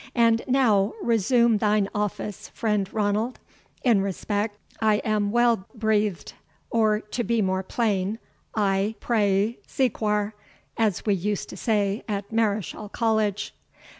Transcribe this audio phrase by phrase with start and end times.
[0.15, 3.37] And now, resume thine office, friend Ranald,
[3.83, 6.33] in respect I am well breathed;
[6.71, 8.17] or, to be more plain,
[8.55, 10.33] I PRAE, SEQUAR,
[10.75, 13.53] as we used to say at Mareschal College."